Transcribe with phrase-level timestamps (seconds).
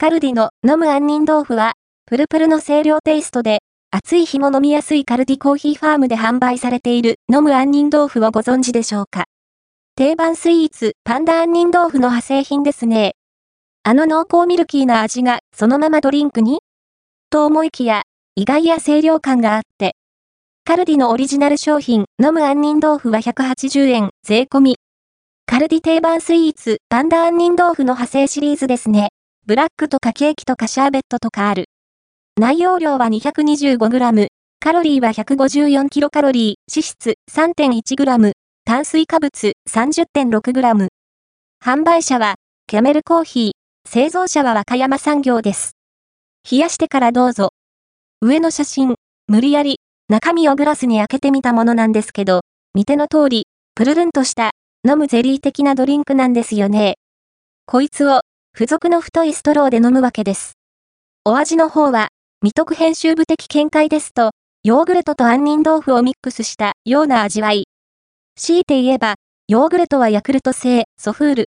[0.00, 1.72] カルディの飲む杏仁豆腐は、
[2.06, 9.24] プルプルの清涼テイストで、暑い日も飲みやすいカルディコーヒーファームで販売されている飲む杏仁豆腐をご存知でしょうか？
[9.96, 13.16] 定番スイーツ、パンダ杏仁豆腐の派生品ですね。
[13.82, 16.60] あの濃厚ミルキーな味がそのままドリンクに？
[17.28, 18.02] と思いきや、
[18.36, 19.96] 意外や清涼感があって。
[20.64, 24.76] カルディのオリジナル商品、飲む杏仁豆腐は180円、税込み。
[25.44, 29.08] カルディ定番スイーツ、パンダ杏仁豆腐の派生シリーズですね。
[29.48, 31.70] ブラックとかケーキとかシャーベットとかある。
[32.38, 34.26] 内容量は 225g、
[34.60, 38.32] カロリーは 154kcal、脂質 3.1g、
[38.66, 40.88] 炭水化物 30.6g。
[41.64, 42.34] 販売者は、
[42.66, 45.70] キャメルコーヒー、製造者は和歌山産業です。
[46.50, 47.54] 冷やしてからどうぞ。
[48.20, 48.96] 上の写真、
[49.28, 49.76] 無理やり、
[50.10, 52.42] 中身をグラスに開けてみたものなんですけど、
[52.74, 54.50] 見ての通り、プルルンとした、
[54.86, 56.96] 飲むゼリー的なドリンクなんですよね。
[57.64, 58.20] こいつを、
[58.58, 60.54] 付属の太いストローで飲むわけです。
[61.24, 62.08] お味の方は、
[62.40, 64.32] 未得編集部的見解ですと、
[64.64, 67.68] ヨーグルトと杏仁豆腐をミックスしたような味わい。
[68.34, 69.14] 強いて言えば、
[69.46, 71.44] ヨーグルトはヤクルト製、ソフール。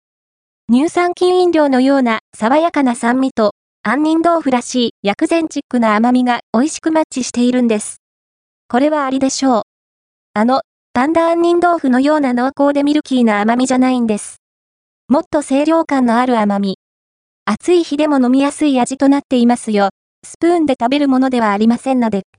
[0.71, 8.03] 乳酸菌飲料のような爽やかな酸味と、杏仁豆腐らしい薬膳チックな甘みが美味しくマッチしているんです。
[8.67, 9.63] これはありでしょう。
[10.35, 10.61] あの、
[10.93, 14.35] パンダ杏仁豆腐のような濃厚でミルキーな甘みじゃないんです。
[15.07, 16.78] もっと清涼感のある甘み。
[17.51, 19.89] 暑い日でも飲みやすい味となっていますよ。
[20.23, 22.29] スプーンで食べるものではありませんので。